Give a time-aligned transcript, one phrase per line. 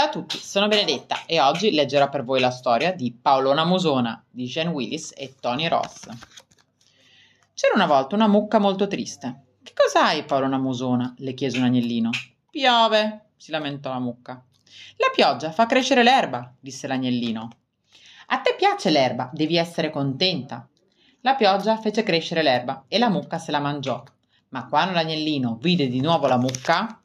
[0.00, 4.24] Ciao a tutti, sono Benedetta e oggi leggerò per voi la storia di Paolona Musona
[4.30, 6.08] di Jane Willis e Tony Ross.
[7.52, 9.58] C'era una volta una mucca molto triste.
[9.62, 11.14] Che cos'hai, Paolona Musona?
[11.18, 12.08] le chiese un agnellino.
[12.50, 14.42] Piove, si lamentò la mucca.
[14.96, 17.50] La pioggia fa crescere l'erba, disse l'agnellino.
[18.28, 20.66] A te piace l'erba, devi essere contenta.
[21.20, 24.02] La pioggia fece crescere l'erba e la mucca se la mangiò.
[24.48, 27.02] Ma quando l'agnellino vide di nuovo la mucca,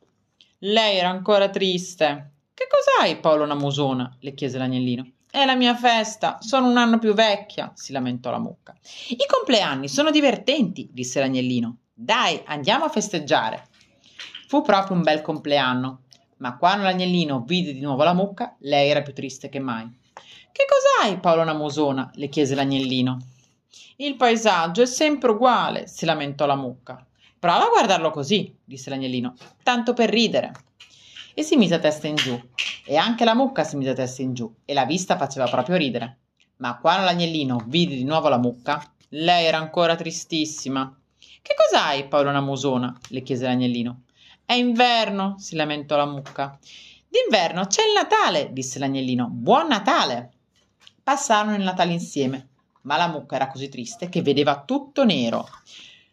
[0.59, 2.29] lei era ancora triste.
[2.55, 4.15] Che cos'hai, Paolo Namusona?
[4.21, 5.05] le chiese l'agnellino.
[5.29, 8.73] È la mia festa, sono un anno più vecchia, si lamentò la mucca.
[9.09, 11.79] I compleanni sono divertenti, disse l'agnellino.
[11.93, 13.67] Dai, andiamo a festeggiare.
[14.47, 16.03] Fu proprio un bel compleanno,
[16.37, 19.93] ma quando l'agnellino vide di nuovo la mucca, lei era più triste che mai.
[20.13, 22.09] Che cos'hai, Paolo Namusona?
[22.13, 23.19] le chiese l'agnellino.
[23.97, 27.05] Il paesaggio è sempre uguale, si lamentò la mucca.
[27.37, 30.53] Prova a guardarlo così, disse l'agnellino, tanto per ridere
[31.35, 32.39] e si mise a testa in giù.
[32.85, 35.75] E anche la mucca si mise a testa in giù e la vista faceva proprio
[35.75, 36.19] ridere.
[36.57, 40.97] Ma quando l'agnellino vide di nuovo la mucca, lei era ancora tristissima.
[41.41, 42.97] Che cos'hai, Paolona Musona?
[43.09, 44.03] le chiese l'agnellino.
[44.45, 46.57] È inverno, si lamentò la mucca.
[47.07, 49.27] D'inverno c'è il Natale, disse l'agnellino.
[49.29, 50.31] Buon Natale!
[51.03, 52.47] Passarono il Natale insieme,
[52.81, 55.47] ma la mucca era così triste che vedeva tutto nero.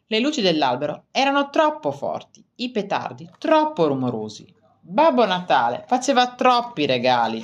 [0.06, 4.52] Le luci dell'albero erano troppo forti, i petardi troppo rumorosi,
[4.84, 7.40] Babbo Natale faceva troppi regali.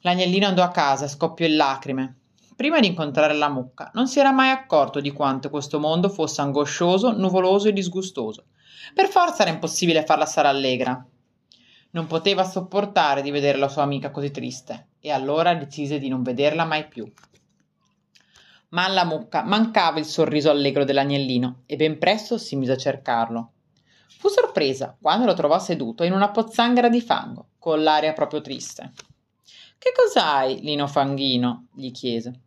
[0.00, 2.16] L'agnellino andò a casa e scoppiò in lacrime.
[2.56, 6.40] Prima di incontrare la mucca non si era mai accorto di quanto questo mondo fosse
[6.40, 8.46] angoscioso, nuvoloso e disgustoso.
[8.92, 11.06] Per forza era impossibile farla stare allegra.
[11.92, 16.24] Non poteva sopportare di vedere la sua amica così triste e allora decise di non
[16.24, 17.08] vederla mai più.
[18.70, 23.52] Ma alla mucca mancava il sorriso allegro dell'agnellino e ben presto si mise a cercarlo.
[24.18, 28.92] Fu sorpresa quando lo trovò seduto in una pozzanghera di fango, con l'aria proprio triste.
[29.78, 31.66] Che cos'hai, Lino Fanghino?
[31.74, 32.40] gli chiese.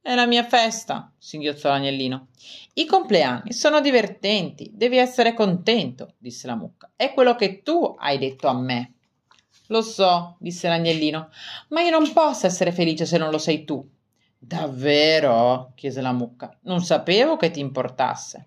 [0.00, 2.28] È la mia festa, singhiozzò l'agnellino.
[2.74, 6.88] I compleanni sono divertenti, devi essere contento, disse la mucca.
[6.94, 8.92] È quello che tu hai detto a me.
[9.66, 11.28] Lo so, disse l'agnellino,
[11.70, 13.84] ma io non posso essere felice se non lo sei tu.
[14.38, 15.72] Davvero?
[15.74, 16.56] chiese la mucca.
[16.62, 18.46] Non sapevo che ti importasse.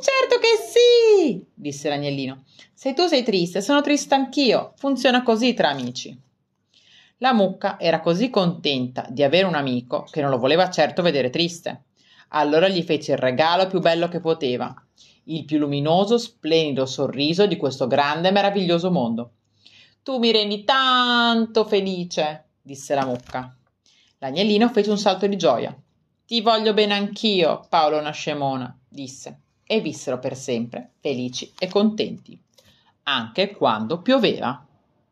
[0.00, 2.44] Certo che sì, disse l'agnellino.
[2.72, 4.74] Se tu sei triste, sono triste anch'io.
[4.76, 6.16] Funziona così tra amici.
[7.18, 11.30] La mucca era così contenta di avere un amico che non lo voleva certo vedere
[11.30, 11.86] triste.
[12.28, 14.72] Allora gli fece il regalo più bello che poteva,
[15.24, 19.32] il più luminoso, splendido sorriso di questo grande e meraviglioso mondo.
[20.04, 23.52] Tu mi rendi tanto felice, disse la mucca.
[24.18, 25.76] L'agnellino fece un salto di gioia.
[26.24, 32.40] Ti voglio bene anch'io, Paolo Nascemona, disse e vissero per sempre felici e contenti,
[33.02, 34.66] anche quando pioveva.